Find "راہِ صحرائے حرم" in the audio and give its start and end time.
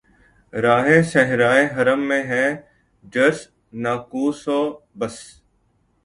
0.53-2.01